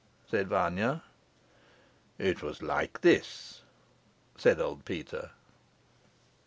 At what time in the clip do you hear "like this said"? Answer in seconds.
2.63-4.59